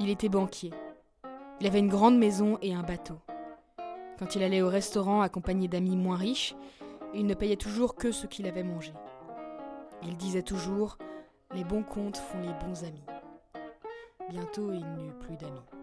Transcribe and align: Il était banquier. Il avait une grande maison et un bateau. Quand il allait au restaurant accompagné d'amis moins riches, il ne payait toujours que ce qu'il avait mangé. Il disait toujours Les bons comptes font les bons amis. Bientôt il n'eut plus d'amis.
Il 0.00 0.08
était 0.08 0.30
banquier. 0.30 0.72
Il 1.60 1.66
avait 1.66 1.78
une 1.78 1.90
grande 1.90 2.16
maison 2.16 2.56
et 2.62 2.72
un 2.72 2.82
bateau. 2.82 3.18
Quand 4.18 4.34
il 4.34 4.42
allait 4.42 4.62
au 4.62 4.68
restaurant 4.68 5.20
accompagné 5.20 5.68
d'amis 5.68 5.94
moins 5.94 6.16
riches, 6.16 6.54
il 7.12 7.26
ne 7.26 7.34
payait 7.34 7.56
toujours 7.56 7.94
que 7.94 8.10
ce 8.10 8.26
qu'il 8.26 8.46
avait 8.46 8.62
mangé. 8.62 8.94
Il 10.02 10.16
disait 10.16 10.42
toujours 10.42 10.96
Les 11.54 11.64
bons 11.64 11.82
comptes 11.82 12.16
font 12.16 12.40
les 12.40 12.54
bons 12.66 12.84
amis. 12.84 13.04
Bientôt 14.30 14.72
il 14.72 14.86
n'eut 14.94 15.12
plus 15.20 15.36
d'amis. 15.36 15.79